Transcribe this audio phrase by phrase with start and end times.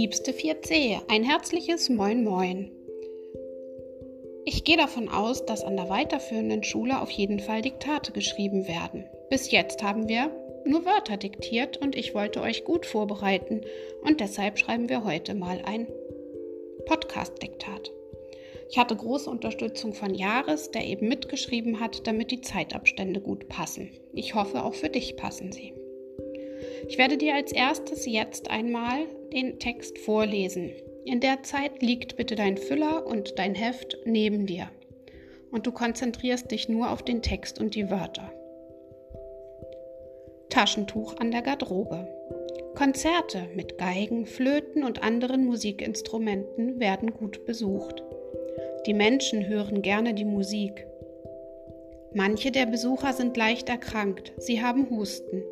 [0.00, 2.70] Liebste 4C, ein herzliches Moin Moin.
[4.46, 9.04] Ich gehe davon aus, dass an der weiterführenden Schule auf jeden Fall Diktate geschrieben werden.
[9.28, 10.30] Bis jetzt haben wir
[10.64, 13.60] nur Wörter diktiert und ich wollte euch gut vorbereiten
[14.02, 15.86] und deshalb schreiben wir heute mal ein
[16.86, 17.92] Podcast-Diktat.
[18.70, 23.90] Ich hatte große Unterstützung von Jahres, der eben mitgeschrieben hat, damit die Zeitabstände gut passen.
[24.14, 25.74] Ich hoffe, auch für dich passen sie.
[26.88, 30.70] Ich werde dir als erstes jetzt einmal den Text vorlesen.
[31.04, 34.70] In der Zeit liegt bitte dein Füller und dein Heft neben dir.
[35.50, 38.32] Und du konzentrierst dich nur auf den Text und die Wörter.
[40.48, 42.08] Taschentuch an der Garderobe.
[42.74, 48.02] Konzerte mit Geigen, Flöten und anderen Musikinstrumenten werden gut besucht.
[48.86, 50.86] Die Menschen hören gerne die Musik.
[52.14, 55.42] Manche der Besucher sind leicht erkrankt, sie haben Husten.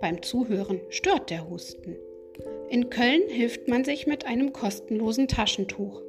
[0.00, 1.96] Beim Zuhören stört der Husten.
[2.70, 6.00] In Köln hilft man sich mit einem kostenlosen Taschentuch.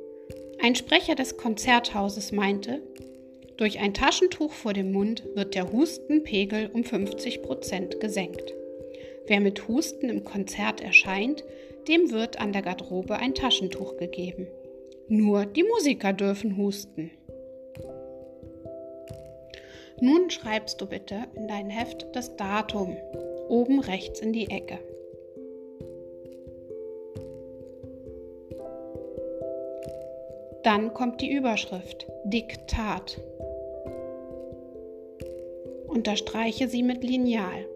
[0.61, 2.81] Ein Sprecher des Konzerthauses meinte,
[3.57, 8.53] durch ein Taschentuch vor dem Mund wird der Hustenpegel um 50 Prozent gesenkt.
[9.27, 11.43] Wer mit Husten im Konzert erscheint,
[11.87, 14.47] dem wird an der Garderobe ein Taschentuch gegeben.
[15.07, 17.11] Nur die Musiker dürfen husten.
[20.01, 22.97] Nun schreibst du bitte in dein Heft das Datum,
[23.47, 24.79] oben rechts in die Ecke.
[30.65, 33.21] Dann kommt die Überschrift Diktat.
[35.87, 37.67] Unterstreiche sie mit Lineal.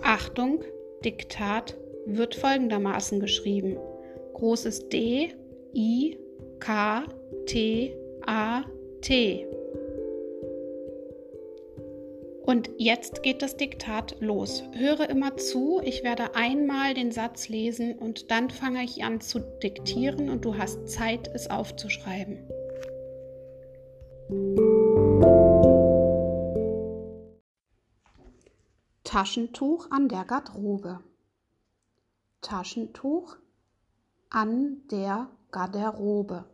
[0.00, 0.62] Achtung,
[1.04, 3.76] Diktat wird folgendermaßen geschrieben
[4.34, 5.30] großes D,
[5.74, 6.18] I,
[6.60, 7.02] K,
[7.46, 8.62] T, A,
[9.00, 9.44] T.
[12.54, 14.62] Und jetzt geht das Diktat los.
[14.74, 19.40] Höre immer zu, ich werde einmal den Satz lesen und dann fange ich an zu
[19.40, 22.38] diktieren und du hast Zeit, es aufzuschreiben.
[29.02, 31.00] Taschentuch an der Garderobe.
[32.40, 33.34] Taschentuch
[34.30, 36.44] an der Garderobe.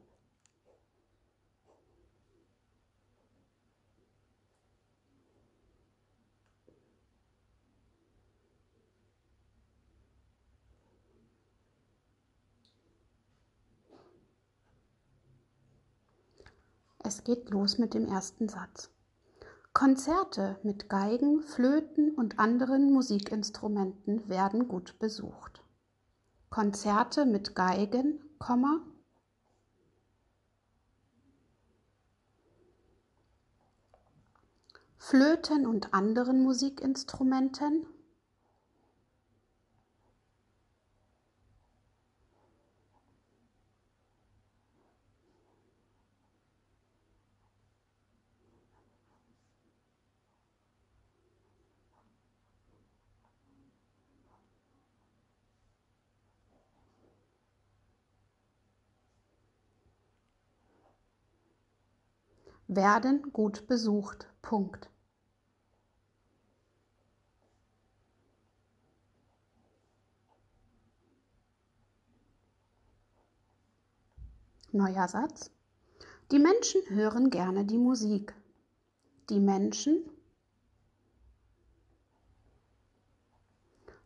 [17.11, 18.89] Es geht los mit dem ersten Satz.
[19.73, 25.65] Konzerte mit Geigen, Flöten und anderen Musikinstrumenten werden gut besucht.
[26.51, 28.21] Konzerte mit Geigen,
[34.99, 37.87] Flöten und anderen Musikinstrumenten
[62.71, 64.29] werden gut besucht.
[64.43, 64.89] Punkt.
[74.71, 75.51] Neuer Satz.
[76.31, 78.35] Die Menschen hören gerne die Musik.
[79.31, 80.09] Die Menschen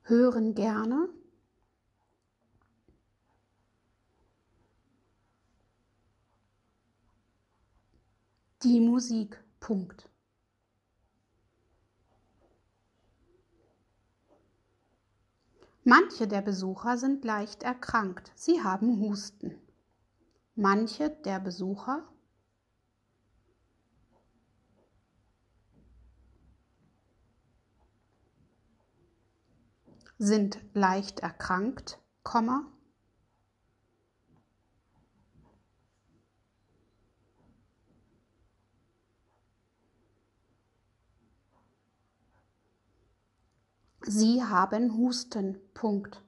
[0.04, 1.10] hören gerne
[8.64, 9.38] die Musik.
[9.60, 10.10] Punkt.
[15.84, 18.32] Manche der Besucher sind leicht erkrankt.
[18.34, 19.54] Sie haben Husten.
[20.54, 22.08] Manche der Besucher
[30.16, 31.98] sind leicht erkrankt,
[44.06, 45.58] Sie haben Husten.
[45.72, 46.22] Punkt.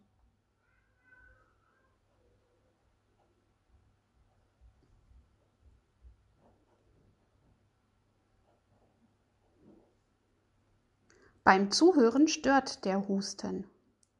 [11.44, 13.70] Beim Zuhören stört der Husten.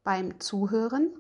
[0.05, 1.13] Beim Zuhören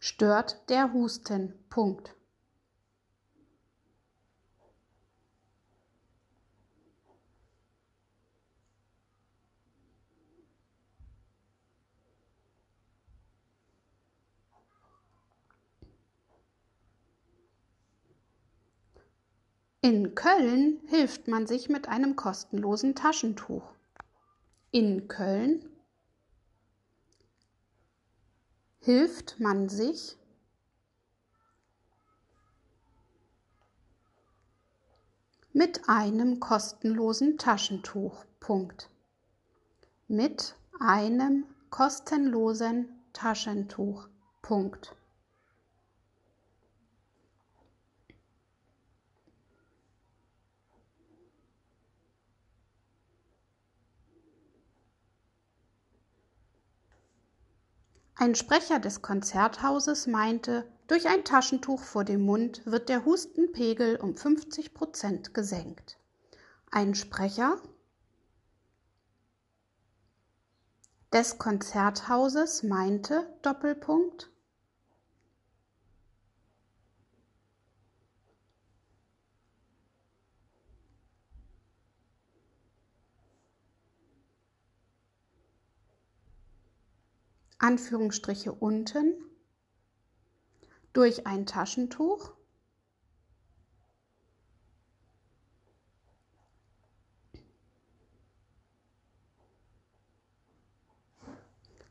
[0.00, 1.54] stört der Husten.
[1.70, 2.16] Punkt.
[19.84, 23.64] In Köln hilft man sich mit einem kostenlosen Taschentuch.
[24.70, 25.68] In Köln
[28.78, 30.16] hilft man sich
[35.52, 38.24] mit einem kostenlosen Taschentuch.
[38.38, 38.88] Punkt.
[40.06, 44.06] Mit einem kostenlosen Taschentuch.
[44.42, 44.94] Punkt.
[58.14, 64.16] Ein Sprecher des Konzerthauses meinte, durch ein Taschentuch vor dem Mund wird der Hustenpegel um
[64.16, 65.98] 50 Prozent gesenkt.
[66.70, 67.60] Ein Sprecher
[71.12, 74.31] des Konzerthauses meinte Doppelpunkt
[87.62, 89.14] Anführungsstriche unten
[90.92, 92.32] durch ein Taschentuch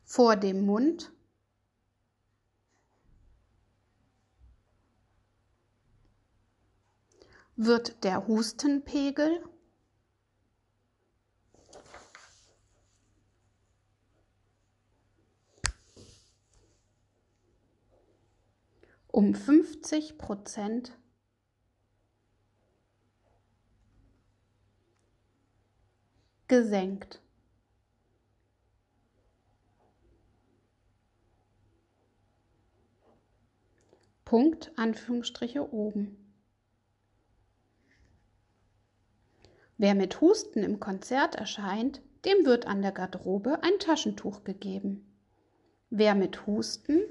[0.04, 1.10] vor dem Mund
[7.56, 9.42] wird der Hustenpegel
[19.12, 20.98] um 50 Prozent
[26.48, 27.20] gesenkt.
[34.24, 36.16] Punkt, Anführungsstriche oben.
[39.76, 45.06] Wer mit Husten im Konzert erscheint, dem wird an der Garderobe ein Taschentuch gegeben.
[45.90, 47.02] Wer mit Husten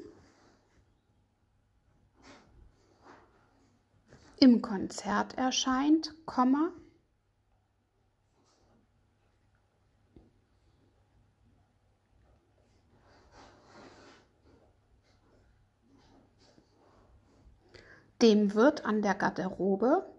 [4.42, 6.72] im Konzert erscheint, Komma,
[18.24, 20.12] dem wird an der Garderobe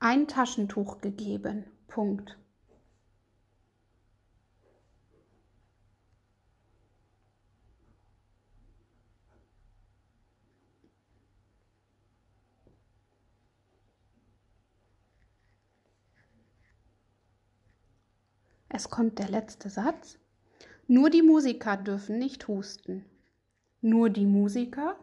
[0.00, 1.66] ein Taschentuch gegeben.
[1.86, 2.38] Punkt.
[18.70, 20.18] Es kommt der letzte Satz.
[20.86, 23.04] Nur die Musiker dürfen nicht husten.
[23.82, 24.96] Nur die Musiker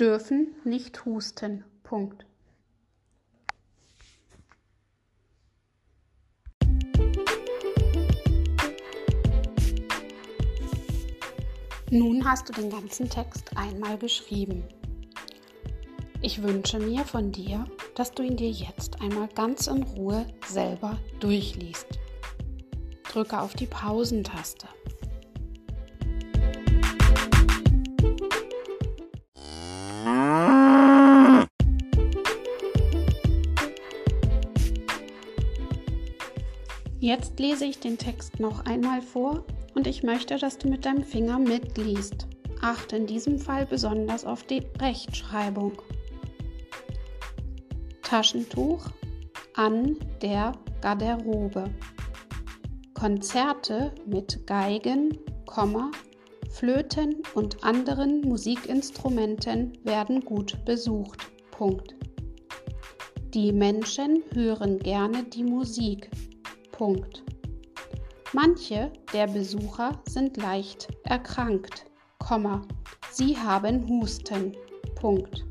[0.00, 1.64] dürfen nicht husten.
[1.82, 2.24] Punkt.
[11.90, 14.62] Nun hast du den ganzen Text einmal geschrieben.
[16.22, 20.98] Ich wünsche mir von dir, dass du ihn dir jetzt einmal ganz in Ruhe selber
[21.18, 21.98] durchliest.
[23.12, 24.68] Drücke auf die Pausentaste.
[37.00, 41.02] Jetzt lese ich den Text noch einmal vor und ich möchte, dass du mit deinem
[41.02, 42.26] Finger mitliest.
[42.60, 45.80] Achte in diesem Fall besonders auf die Rechtschreibung.
[48.02, 48.90] Taschentuch
[49.54, 50.52] an der
[50.82, 51.70] Garderobe.
[52.92, 55.16] Konzerte mit Geigen,
[56.50, 61.30] Flöten und anderen Musikinstrumenten werden gut besucht.
[61.50, 61.94] Punkt.
[63.32, 66.10] Die Menschen hören gerne die Musik.
[66.80, 67.22] Punkt.
[68.32, 71.84] Manche der Besucher sind leicht erkrankt,
[73.10, 74.56] sie haben Husten.
[74.94, 75.44] Punkt.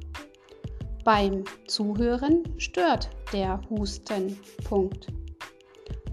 [1.06, 4.40] Beim Zuhören stört der Husten.
[4.68, 5.06] Punkt.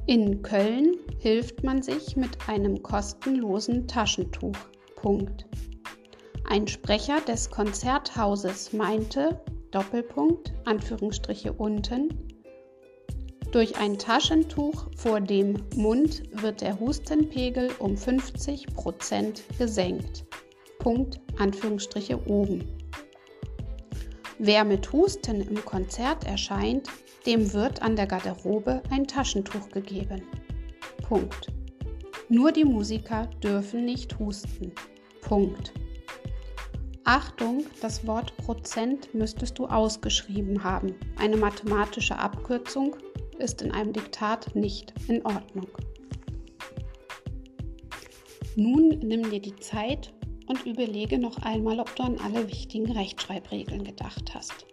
[0.07, 4.59] In Köln hilft man sich mit einem kostenlosen Taschentuch.
[4.97, 5.47] Punkt.
[6.47, 12.36] Ein Sprecher des Konzerthauses meinte, Doppelpunkt, Anführungsstriche unten,
[13.57, 20.27] Durch ein Taschentuch vor dem Mund wird der Hustenpegel um 50% gesenkt.
[20.79, 22.69] Punkt, Anführungsstriche oben.
[24.39, 26.91] Wer mit Husten im Konzert erscheint,
[27.25, 30.21] dem wird an der Garderobe ein Taschentuch gegeben.
[31.09, 31.51] Punkt.
[32.29, 34.71] Nur die Musiker dürfen nicht husten.
[35.23, 35.73] Punkt.
[37.05, 40.95] Achtung, das Wort Prozent müsstest du ausgeschrieben haben.
[41.19, 42.97] Eine mathematische Abkürzung
[43.39, 45.69] ist in einem Diktat nicht in Ordnung.
[48.57, 50.13] Nun nimm dir die Zeit
[50.47, 54.67] und überlege noch einmal, ob du an alle wichtigen Rechtschreibregeln gedacht hast.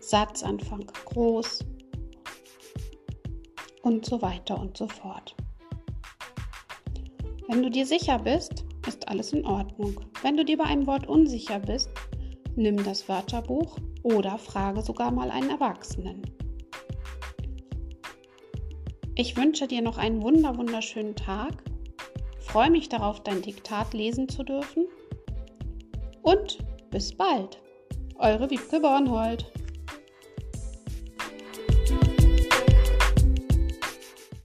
[0.00, 1.64] Satzanfang groß
[3.82, 5.34] und so weiter und so fort.
[7.48, 10.00] Wenn du dir sicher bist, ist alles in Ordnung.
[10.22, 11.90] Wenn du dir bei einem Wort unsicher bist,
[12.56, 16.22] nimm das Wörterbuch oder frage sogar mal einen Erwachsenen.
[19.18, 21.52] Ich wünsche dir noch einen wunder wunderschönen Tag
[22.48, 24.86] freue mich darauf, dein Diktat lesen zu dürfen.
[26.22, 26.58] Und
[26.90, 27.60] bis bald,
[28.16, 29.46] eure Wiebke Bornhold.